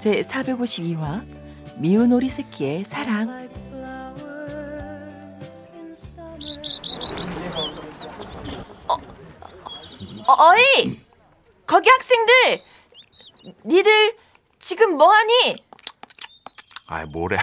[0.00, 1.26] 제 452화
[1.78, 3.28] 미운 오리 새끼의 사랑
[8.88, 8.94] 어,
[10.28, 11.00] 어, 어이
[11.66, 12.62] 거기 학생들
[13.64, 14.16] 니들
[14.58, 15.56] 지금 뭐하니?
[16.86, 17.36] 아이 뭐래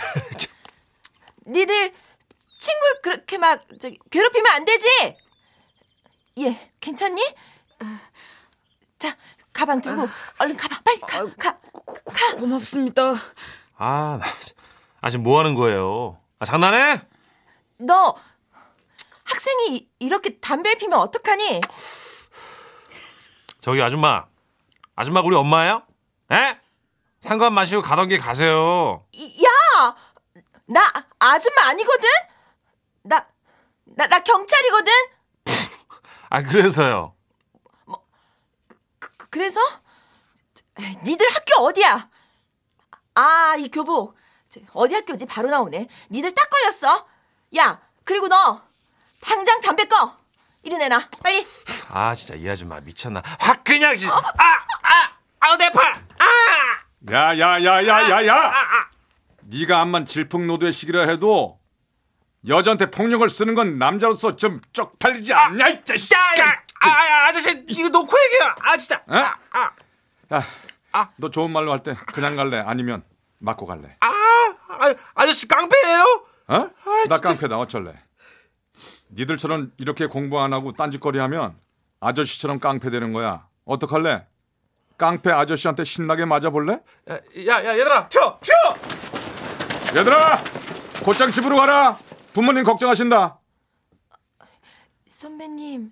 [1.48, 1.94] 니들
[2.60, 4.88] 친구 그렇게 막 저기 괴롭히면 안 되지?
[6.40, 7.22] 예, 괜찮니?
[8.98, 9.18] 자,
[9.52, 10.08] 가방 들고
[10.40, 10.82] 얼른 가봐.
[10.84, 11.26] 빨리 가.
[11.36, 11.60] 가.
[11.94, 12.36] 가.
[12.38, 13.14] 고맙습니다.
[13.78, 14.26] 아, 나,
[15.02, 16.20] 아 지금 뭐 하는 거예요?
[16.40, 17.02] 아, 장난해?
[17.78, 18.16] 너
[19.24, 21.62] 학생이 이렇게 담배 피면 어떡하니?
[23.60, 24.26] 저기 아줌마.
[24.96, 25.84] 아줌마 우리 엄마예요?
[26.32, 26.58] 에?
[27.22, 29.06] 상관 마시고 가던 길 가세요.
[29.14, 29.96] 이- 야!
[30.66, 30.82] 나
[31.20, 32.10] 아줌마 아니거든?
[33.04, 33.26] 나,
[33.86, 34.92] 나, 나 경찰이거든?
[36.30, 37.14] 아 그래서요.
[39.00, 39.60] 그- 그래서?
[41.04, 42.10] 니들 학교 어디야?
[43.16, 44.18] 아, 이 교복.
[44.50, 45.26] 저, 어디 학교지?
[45.26, 45.88] 바로 나오네.
[46.10, 47.08] 니들 딱 걸렸어.
[47.58, 48.64] 야, 그리고 너,
[49.22, 50.18] 당장 담배 꺼.
[50.64, 51.10] 이리 내놔.
[51.22, 51.46] 빨리.
[51.90, 53.22] 아 진짜 이 아줌마 미쳤나?
[53.40, 54.10] 확 그냥 진.
[54.10, 55.94] 아, 아, 아우 내 팔.
[56.18, 58.54] 아, 야 야 야 야 야야
[59.42, 61.60] 네가 암만 질풍노도의 시기라 해도
[62.48, 67.90] 여자한테 폭력을 쓰는 건 남자로서 좀 쪽팔리지 않냐 이 자식 야야, 아, 아, 아저씨 이거
[67.90, 68.52] 놓고 얘기해.
[68.62, 69.04] 아 진짜.
[69.06, 69.16] 어?
[69.18, 69.72] 아, 아,
[70.34, 70.44] 야,
[70.94, 71.10] 아.
[71.18, 73.04] 너 좋은 말로 할 때 그냥 갈래 아니면
[73.40, 76.26] 맞고 갈래 아, 아, 아저씨 깡패예요?
[76.48, 76.70] 어?
[77.10, 77.94] 나 깡패다 어쩔래
[79.12, 81.58] 니들처럼 이렇게 공부 안 하고 딴짓거리 하면
[82.00, 84.26] 아저씨처럼 깡패 되는 거야 어떡할래?
[84.98, 86.74] 깡패 아저씨한테 신나게 맞아볼래?
[87.10, 87.16] 야,
[87.48, 89.98] 야, 야 얘들아, 튀어, 튀어.
[90.00, 90.38] 얘들아
[91.04, 91.98] 곧장 집으로 가라
[92.34, 93.40] 부모님 걱정하신다
[95.08, 95.92] 선배님,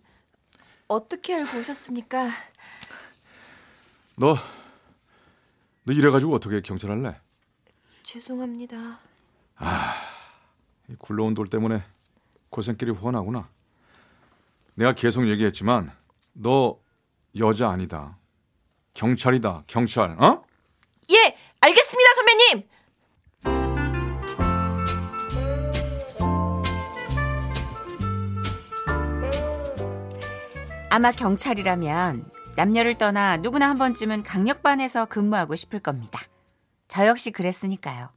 [0.87, 2.29] 어떻게 알고 오셨습니까?
[4.17, 4.35] 너,
[5.83, 7.15] 너 이래가지고 어떻게 경찰 할래?
[8.03, 8.77] 죄송합니다.
[10.89, 11.83] 이 굴러온 돌 때문에
[12.49, 13.49] 고생길이 훤하구나.
[14.75, 15.91] 내가 계속 얘기했지만
[16.33, 16.79] 너
[17.37, 18.17] 여자 아니다.
[18.93, 19.63] 경찰이다.
[19.67, 20.11] 경찰.
[20.21, 20.43] 어?
[21.11, 22.69] 예, 알겠습니다, 선배님.
[30.89, 36.21] 아마 경찰이라면 남녀를 떠나 누구나 한 번쯤은 강력반에서 근무하고 싶을 겁니다.
[36.87, 38.09] 저 역시 그랬으니까요.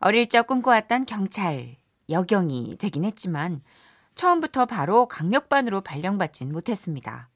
[0.00, 1.76] 어릴 적 꿈꿔왔던 경찰,
[2.10, 3.62] 여경이 되긴 했지만
[4.14, 7.30] 처음부터 바로 강력반으로 발령받진 못했습니다.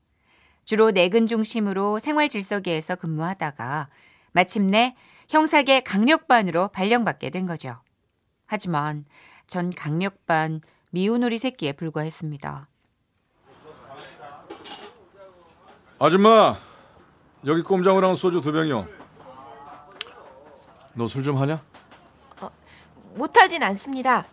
[0.65, 3.89] 주로 내근 중심으로 생활질서계에서 근무하다가
[4.33, 4.95] 마침내
[5.29, 7.81] 형사계 강력반으로 발령받게 된 거죠.
[8.47, 9.07] 하지만
[9.47, 12.69] 전 강력반 미운 우리 새끼에 불과했습니다.
[16.05, 16.59] 아줌마,
[17.47, 18.89] 여기 꼼장어랑 소주 두 병이요.
[20.95, 21.63] 너 술 좀 하냐?
[23.15, 24.27] 못하진 않습니다.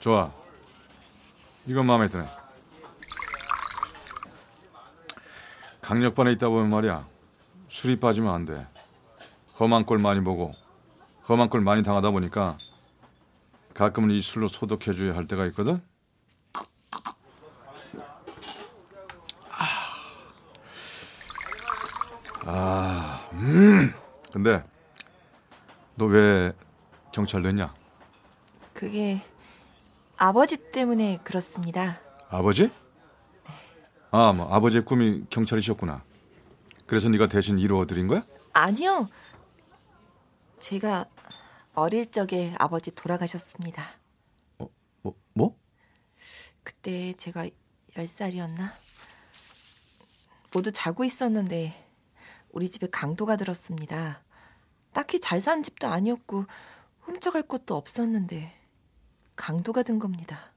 [0.00, 0.30] 좋아.
[1.66, 2.28] 이건 마음에 드네.
[5.80, 7.06] 강력반에 있다 보면 말이야.
[7.70, 8.66] 술이 빠지면 안 돼.
[9.58, 10.50] 험한 꼴 많이 보고
[11.26, 12.58] 험한 꼴 많이 당하다 보니까
[13.72, 15.80] 가끔은 이 술로 소독해줘야 할 때가 있거든.
[24.32, 24.62] 근데
[25.96, 26.52] 너 왜
[27.12, 27.74] 경찰 됐냐?
[28.72, 29.20] 그게
[30.16, 32.00] 아버지 때문에 그렇습니다.
[32.28, 32.70] 아버지?
[34.10, 36.02] 아, 뭐 아버지의 꿈이 경찰이셨구나.
[36.86, 38.24] 그래서 네가 대신 이루어 드린 거야?
[38.52, 39.08] 아니요.
[40.60, 41.06] 제가
[41.74, 43.84] 어릴 적에 아버지 돌아가셨습니다.
[45.02, 45.56] 뭐 뭐?
[46.62, 47.46] 그때 제가
[47.94, 48.70] 10살이었나?
[50.52, 51.87] 모두 자고 있었는데
[52.58, 54.20] 우리 집에 강도가 들었습니다.
[54.92, 56.44] 딱히 잘 사는 집도 아니었고
[57.02, 58.52] 훔쳐갈 것도 없었는데
[59.36, 60.52] 강도가 든 겁니다.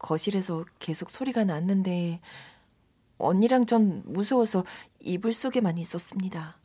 [0.00, 2.20] 거실에서 계속 소리가 났는데
[3.18, 4.64] 언니랑 전 무서워서
[4.98, 6.58] 이불 속에만 있었습니다.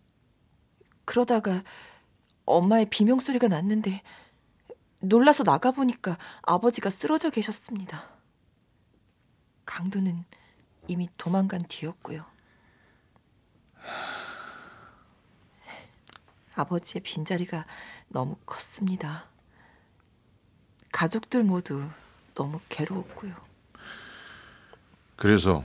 [1.06, 1.62] 그러다가
[2.45, 4.01] 엄마의 비명 소리가 났는데
[5.04, 8.10] 놀라서 나가보니까 아버지가 쓰러져 계셨습니다.
[9.68, 10.25] 강도는
[10.87, 12.25] 이미 도망간 뒤였고요.
[16.55, 17.65] 아버지의 빈자리가
[18.07, 19.25] 너무 컸습니다.
[20.91, 21.83] 가족들 모두
[22.33, 23.33] 너무 괴로웠고요.
[25.17, 25.63] 그래서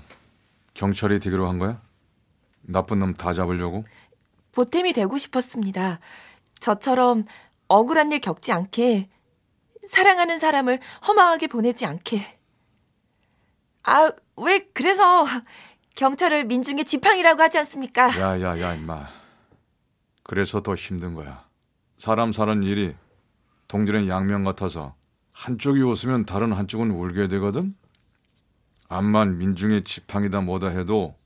[0.74, 1.80] 경찰이 되기로 한 거야?
[2.62, 3.84] 나쁜 놈 다 잡으려고?
[4.52, 6.00] 보탬이 되고 싶었습니다.
[6.58, 7.24] 저처럼
[7.68, 9.08] 억울한 일 겪지 않게,
[9.86, 12.39] 사랑하는 사람을 허망하게 보내지 않게.
[13.84, 15.24] 아, 왜 그래서
[15.96, 18.08] 경찰을 민중의 지팡이라고 하지 않습니까?
[18.18, 19.08] 야 야 야 임마.
[20.22, 21.44] 그래서 더 힘든 거야.
[21.96, 22.94] 사람 사는 일이
[23.68, 24.94] 동전의 양면 같아서
[25.32, 27.74] 한쪽이 웃으면 다른 한쪽은 울게 되거든.
[28.88, 31.16] 암만 민중의 지팡이다 뭐다 해도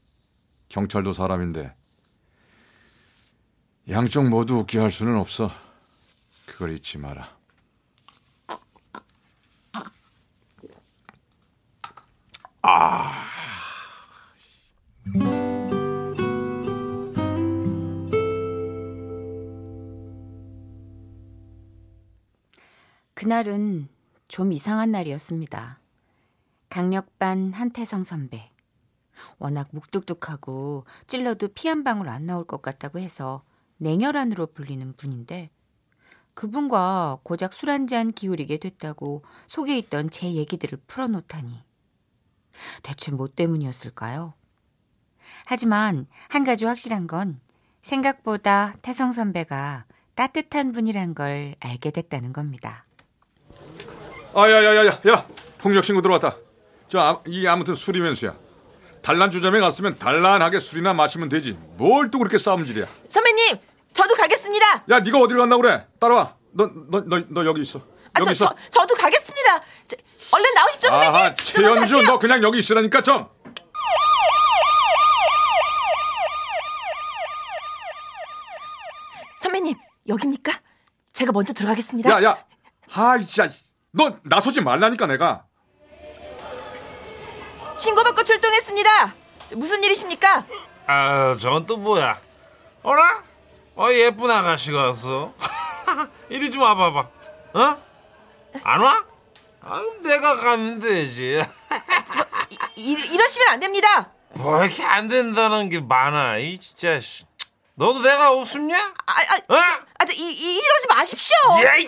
[0.68, 1.74] 경찰도 사람인데
[3.90, 5.50] 양쪽 모두 웃게 할 수는 없어.
[6.46, 7.33] 그걸 잊지 마라.
[23.14, 23.88] 그날은
[24.28, 25.80] 좀 이상한 날이었습니다.
[26.70, 28.50] 강력반 한태성 선배.
[29.38, 33.44] 워낙 묵뚝뚝하고 찔러도 피 한 방울 안 나올 것 같다고 해서
[33.78, 35.50] 냉혈한으로 불리는 분인데
[36.34, 41.62] 그분과 고작 술 한 잔 기울이게 됐다고 속에 있던 제 얘기들을 풀어놓다니
[42.82, 44.34] 대체 뭐 때문이었을까요?
[45.46, 47.40] 하지만 한 가지 확실한 건
[47.82, 49.84] 생각보다 태성 선배가
[50.14, 52.86] 따뜻한 분이란 걸 알게 됐다는 겁니다.
[54.34, 55.26] 아야야야야 야
[55.58, 56.36] 폭력 신고 들어왔다.
[56.88, 58.36] 저 아, 이게 아무튼 술이면수야.
[59.02, 61.52] 단란 주점에 갔으면 단란하게 술이나 마시면 되지.
[61.76, 62.86] 뭘 또 그렇게 싸움질이야.
[63.08, 63.58] 선배님,
[63.92, 64.84] 저도 가겠습니다.
[64.90, 65.86] 야 네가 어디로 간다고 그래?
[65.98, 66.36] 따라와.
[66.52, 67.80] 너너너너 여기 있어.
[68.14, 68.46] 아, 여기 저.
[68.46, 69.60] 저, 저 도 가겠습니다.
[69.88, 69.96] 저,
[70.32, 71.14] 얼른 나오십시오, 선배님.
[71.14, 73.28] 아하 최연주 너 그냥 여기 있으라니까 좀.
[79.38, 79.76] 선배님,
[80.08, 80.52] 여깁니까?
[81.12, 82.10] 제가 먼저 들어가겠습니다.
[82.10, 82.36] 야야.
[82.94, 83.50] 아이야.
[83.92, 85.44] 너 나서지 말라니까 내가.
[87.76, 89.14] 신고받고 출동했습니다.
[89.56, 90.44] 무슨 일이십니까?
[90.86, 92.18] 아, 저건 또 뭐야?
[92.82, 93.22] 어라?
[93.76, 95.32] 어, 예쁜 아가씨가 왔어.
[96.30, 97.00] 이리 좀 와봐봐.
[97.54, 97.76] 어?
[98.62, 99.04] 안 와?
[99.60, 101.42] 아, 내가 가면 되지.
[102.50, 104.12] 이, 이, 이러시면 안 됩니다.
[104.34, 107.00] 뭐 이렇게 안 된다는 게 많아, 이 진짜.
[107.00, 107.24] 씨.
[107.76, 108.76] 너도 내가 웃음냐?
[109.06, 109.56] 아, 아, 어?
[109.98, 111.36] 아, 저, 이, 이, 이러지 마십시오.
[111.64, 111.86] 야, 이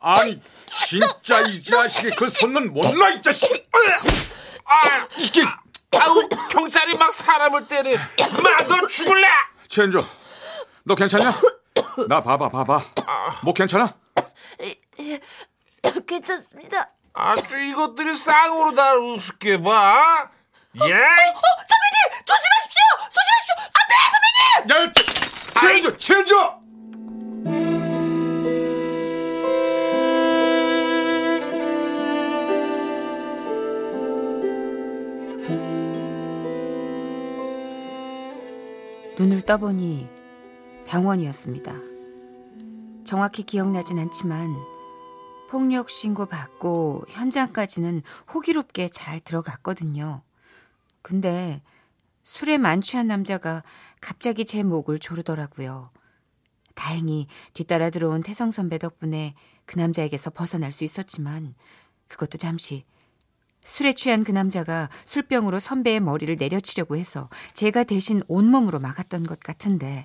[0.00, 0.40] 아니
[0.76, 3.48] 진짜 이 자식이 그 손은 못나 이 자식.
[4.64, 5.42] 아, 이게
[6.00, 7.96] 아우, 경찰이 막 사람을 때려.
[7.96, 9.26] 마, 너 죽을래?
[9.68, 9.98] 최연주.
[10.84, 11.32] 너 괜찮냐?
[12.08, 12.82] 나 봐봐 봐봐.
[13.42, 13.94] 뭐 괜찮아?
[16.14, 16.90] 괜찮습니다.
[17.12, 20.30] 아주 이것들이 쌍으로 날 우습게 봐.
[20.76, 20.80] 예?
[20.80, 21.34] 선배님,
[22.24, 22.82] 조심하십시오.
[23.10, 23.54] 조심하십시오.
[23.58, 24.70] 안 돼, 선배님.
[24.70, 24.92] 야
[25.60, 26.34] 최연주 최연주.
[39.16, 40.08] 눈을 떠보니
[40.86, 41.72] 병원이었습니다.
[43.04, 44.56] 정확히 기억나진 않지만
[45.54, 48.02] 폭력 신고 받고 현장까지는
[48.34, 50.22] 호기롭게 잘 들어갔거든요.
[51.00, 51.62] 근데
[52.24, 53.62] 술에 만취한 남자가
[54.00, 55.92] 갑자기 제 목을 조르더라고요.
[56.74, 61.54] 다행히 뒤따라 들어온 태성 선배 덕분에 그 남자에게서 벗어날 수 있었지만
[62.08, 62.84] 그것도 잠시
[63.64, 70.04] 술에 취한 그 남자가 술병으로 선배의 머리를 내려치려고 해서 제가 대신 온몸으로 막았던 것 같은데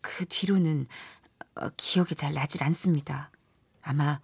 [0.00, 0.88] 그 뒤로는
[1.54, 3.30] 어, 기억이 잘 나질 않습니다.
[3.80, 4.18] 아마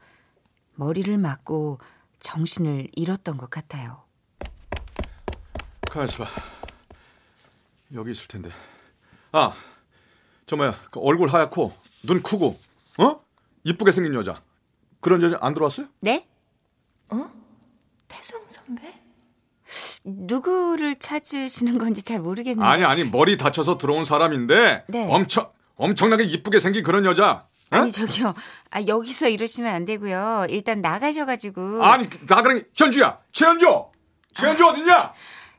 [0.81, 1.79] 머리를 맞고
[2.21, 4.03] 정신을 잃었던 것 같아요.
[5.91, 6.31] 가만 있어 봐.
[7.93, 8.51] 여기 있을 텐데.
[9.33, 9.53] 아,
[10.47, 12.59] 저 뭐야, 그 얼굴 하얗고 눈 크고,
[12.99, 13.21] 어?
[13.65, 14.41] 이쁘게 생긴 여자.
[15.01, 15.87] 그런 여자 안 들어왔어요?
[16.01, 16.27] 네?
[18.09, 18.83] 태성 선배?
[20.03, 22.65] 누구를 찾으시는 건지 잘 모르겠는데.
[22.67, 25.09] 아니 아니 머리 다쳐서 들어온 사람인데 네.
[25.11, 27.47] 엄청 엄청나게 이쁘게 생긴 그런 여자.
[27.73, 27.77] 어?
[27.77, 28.35] 아니 저기요.
[28.71, 30.47] 아, 여기서 이러시면 안 되고요.
[30.50, 31.85] 일단 나가셔가지고.
[31.85, 33.67] 아니 나그랑 현주야, 최현주,
[34.35, 35.12] 최현주 어딨냐?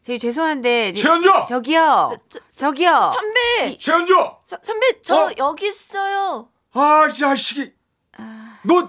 [0.04, 0.94] 저기 죄송한데.
[0.94, 2.18] 저- 최현주, 저기요.
[2.50, 3.12] 저 기요.
[3.14, 4.14] 선배, 최현주.
[4.48, 5.32] 서- 선배, 저 어?
[5.38, 6.50] 여기 있어요.
[6.74, 7.74] 아, 이 자식이.
[8.64, 8.88] 너,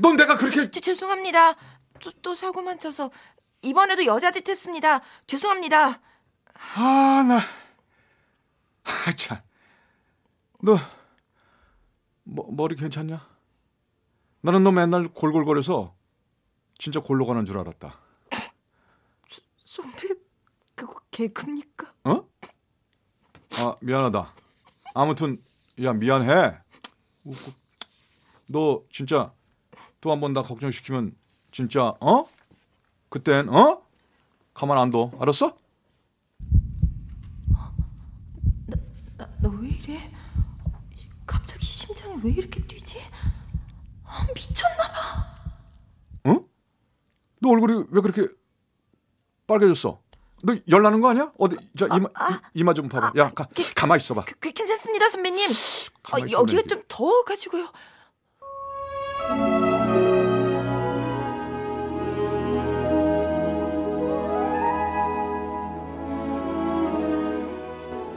[0.00, 1.54] 넌 내가 그렇게 저, 죄송합니다.
[2.00, 3.10] 또, 또 사고만 쳐서
[3.62, 5.00] 이번에도 여자 짓 했습니다.
[5.26, 6.00] 죄송합니다.
[6.76, 7.38] 아, 나.
[8.84, 9.38] 아, 참.
[10.60, 10.78] 너,
[12.34, 13.26] 머, 머리 괜찮냐?
[14.40, 15.94] 나는 너 맨날 골골거려서
[16.78, 17.98] 진짜 골로 가는 줄 알았다.
[19.64, 20.08] 선배,
[20.74, 21.92] 그거 개그입니까?
[22.04, 22.28] 어?
[23.58, 24.34] 아, 미안하다.
[24.94, 25.42] 아무튼
[25.82, 26.58] 야 미안해.
[28.46, 29.32] 너 진짜
[30.00, 31.14] 또 한 번 나 걱정시키면
[31.52, 32.26] 진짜 어?
[33.08, 33.82] 그땐 어?
[34.54, 35.10] 가만 안 둬.
[35.20, 35.56] 알았어?
[39.16, 40.10] 나 너 왜 이래?
[41.26, 43.00] 갑자기 심장이 왜 이렇게 뛰지?
[44.04, 46.30] 아, 미쳤나 봐.
[46.30, 46.44] 어?
[47.40, 48.28] 너 얼굴이 왜 그렇게
[49.48, 50.00] 빨개졌어?
[50.44, 51.32] 너 열나는 거 아니야?
[51.38, 53.12] 어디 자 이마 이, 이마 좀 봐봐.
[53.16, 54.24] 야 가, 가만 있어봐.
[54.26, 55.50] 그, 그, 괜찮습니다, 선배님.
[55.50, 56.62] 어, 여기가.
[56.68, 57.68] 좀 더워가지고요.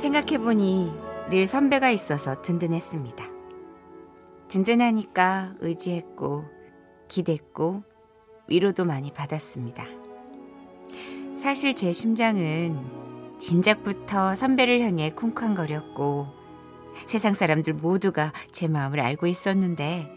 [0.01, 0.93] 생각해보니
[1.31, 3.34] 늘 선배가 있어서 든든했습니다.
[4.55, 6.45] 든든하니까 의지했고,
[7.09, 7.83] 기댔고,
[8.47, 9.83] 위로도 많이 받았습니다.
[11.37, 16.27] 사실 제 심장은 진작부터 선배를 향해 쿵쾅거렸고,
[17.05, 20.09] 세상 사람들 모두가 제 마음을 알고 있었는데,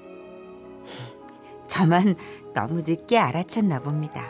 [1.67, 2.15] 저만
[2.55, 4.25] 너무 늦게 알아챘나 봅니다.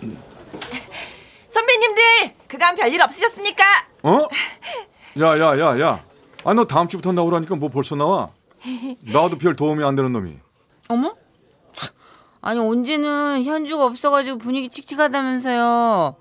[1.50, 2.02] 선배님들,
[2.46, 3.64] 그간 별일 없으셨습니까?
[4.04, 4.28] 어?
[5.18, 6.04] 야, 야, 야, 야.
[6.44, 8.35] 아, 너 다음 주부터 나오라니까 뭐 벌써 나와?
[9.12, 10.36] 나도 별 도움이 안 되는 놈이.
[10.88, 11.14] 어머?
[11.72, 11.92] 참,
[12.40, 16.16] 아니 언제는 현주가 없어가지고 분위기 칙칙하다면서요.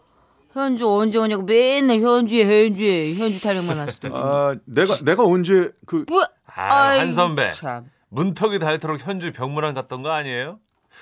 [0.52, 4.14] 현주 언제 오냐고 맨날 현주에 현주에 현주 타령만 하시더니.
[4.16, 6.24] 아, 내가 내가 언제 그 뭐?
[6.46, 7.52] 아, 한 선배.
[7.54, 7.90] 참.
[8.10, 10.60] 문턱이 닳도록 현주 병문안 갔던 거 아니에요?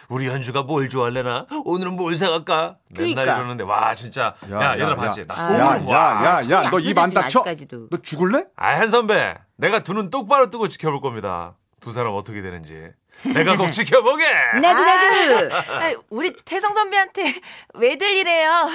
[0.10, 1.48] 우리 현주가 뭘 좋아할래나?
[1.66, 2.78] 오늘은 뭘 사갈까?
[2.90, 3.24] 맨날 그러니까.
[3.38, 5.26] 이러는데 와 진짜 야, 얘들아 봤지?
[5.28, 6.26] 나 아, 소름 야, 와.
[6.26, 7.40] 야, 야, 야, 손이 너입 안 닥쳐?
[7.40, 7.90] 아직까지도.
[7.90, 8.46] 너 죽을래?
[8.56, 9.36] 아, 한 선배.
[9.58, 11.56] 내가 두 눈 똑바로 뜨고 지켜볼 겁니다.
[11.80, 12.92] 두 사람 어떻게 되는지.
[13.34, 14.26] 내가 꼭 지켜보게!
[14.62, 15.56] 나도 나도.
[15.56, 17.36] 아, 우리 태성 선배한테
[17.76, 18.68] 왜들 이래요?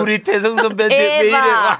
[0.00, 1.34] 우리 태성 선배한테 왜 이래?
[1.36, 1.78] 아, 야,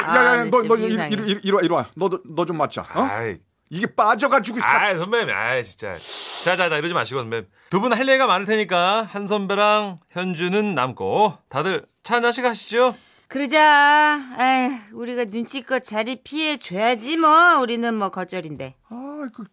[0.00, 1.14] 야, 야, 아, 너, 너, 진짜 이리.
[1.24, 1.86] 이리, 이리 와, 이리 와.
[1.96, 2.82] 너, 너좀 맞자.
[2.94, 3.02] 어?
[3.02, 3.36] 아이,
[3.74, 4.60] 이게 빠져가지고.
[4.60, 5.96] 다- 아이, 선배님, 아이, 진짜.
[6.44, 7.48] 자, 자, 자, 이러지 마시고, 선배님.
[7.70, 12.96] 두 분 할 얘기가 많을 테니까, 한 선배랑 현주는 남고, 다들 차 한잔씩 하시죠?
[13.26, 14.20] 그러자.
[14.38, 17.58] 에이, 우리가 눈치껏 자리 피해 줘야지 뭐.
[17.58, 18.76] 우리는 뭐 거절인데.
[18.90, 19.44] 아, 그,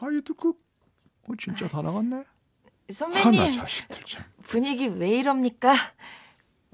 [0.00, 2.16] 아이도 그, 어, 진짜 다 나갔네.
[2.16, 2.24] 하나
[2.92, 4.24] 선배님, 자식들 참.
[4.44, 5.72] 분위기 왜 이럽니까?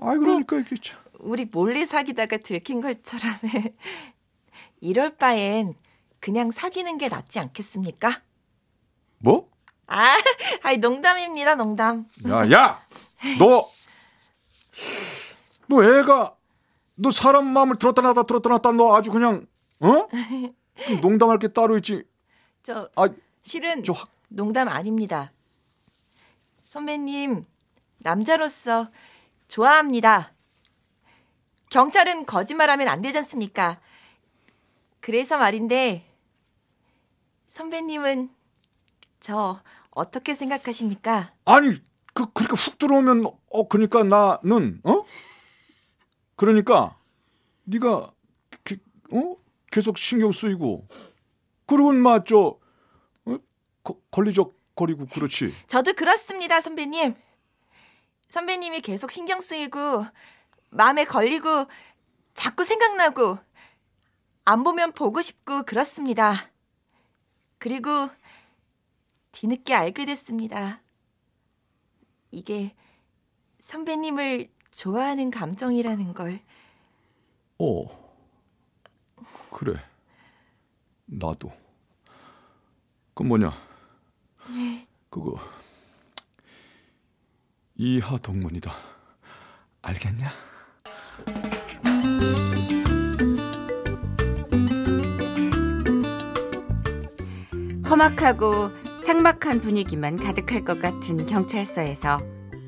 [0.03, 0.99] 아이, 그러니까 이게 참.
[1.21, 3.35] 우리 몰래 사귀다가 들킨 것처럼
[4.81, 5.75] 이럴 바엔
[6.25, 8.23] 그냥 사귀는 게 낫지 않겠습니까?
[9.19, 9.51] 뭐?
[9.87, 10.17] 아,
[10.65, 12.07] 아이 농담입니다, 농담.
[12.27, 12.81] 야, 야!
[13.39, 13.69] 너,
[15.69, 16.35] 너 애가,
[16.95, 19.47] 너 사람 마음을 들었다 놨다 들었다 놨다 너 아주 그냥,
[19.81, 20.09] 어?
[21.03, 22.05] 농담할 게 따로 있지.
[22.63, 23.07] 저 아,
[23.43, 25.31] 실은 저 확- 농담 아닙니다.
[26.65, 27.45] 선배님,
[27.99, 28.89] 남자로서
[29.49, 30.33] 좋아합니다.
[31.69, 33.79] 경찰은 거짓말하면 안 되지 않습니까?
[35.01, 36.07] 그래서 말인데,
[37.59, 38.31] 선배님은
[39.21, 41.33] 저 어떻게 생각하십니까?
[41.45, 41.81] 아니,
[42.13, 45.05] 그, 그렇게 훅 들어오면, 어, 그러니까 나는, 어?
[46.35, 46.99] 그러니까,
[47.63, 48.11] 네가
[48.65, 48.81] 게-
[49.13, 49.37] 어?
[49.71, 50.89] 계속 신경 쓰이고,
[51.67, 52.59] 그리고 막, 저,
[53.27, 53.39] 어?
[53.85, 55.55] 거, 걸리적 거리고, 그렇지.
[55.69, 57.15] 저도 그렇습니다, 선배님.
[58.31, 60.05] 선배님이 계속 신경 쓰이고,
[60.71, 61.67] 마음에 걸리고,
[62.35, 63.39] 자꾸 생각나고,
[64.45, 66.51] 안 보면 보고 싶고, 그렇습니다.
[67.65, 68.11] 그리고,
[69.33, 70.83] 뒤늦게 알게 됐습니다.
[72.31, 72.77] 이게,
[73.59, 76.43] 선배님을 좋아하는 감정이라는 걸.
[77.59, 77.87] 어,
[79.51, 79.83] 그래.
[81.07, 81.51] 나도.
[83.15, 83.51] 그 뭐냐?
[85.09, 85.41] 그거
[87.77, 88.75] 이하 동문이다.
[89.81, 90.31] 알겠냐?
[97.89, 98.71] 험악하고
[99.03, 102.21] 삭막한 분위기만 가득할 것 같은 경찰서에서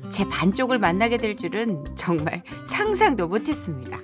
[0.09, 3.99] 제 반쪽을 만나게 될 줄은 정말 상상도 못했습니다.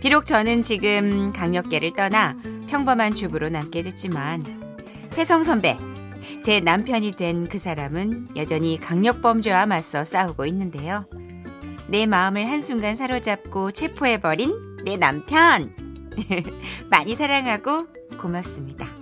[0.00, 2.36] 비록 저는 지금 강력계를 떠나
[2.68, 4.42] 평범한 주부로 남게 됐지만
[5.10, 5.76] 태성 선배,
[6.42, 11.06] 제 남편이 된 그 사람은 여전히 강력범죄와 맞서 싸우고 있는데요.
[11.88, 15.74] 내 마음을 한순간 사로잡고 체포해버린 내 남편!
[16.90, 17.86] 많이 사랑하고
[18.18, 18.99] 고맙습니다.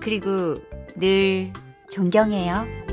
[0.00, 0.60] 그리고
[0.96, 1.52] 늘
[1.90, 2.89] 존경해요.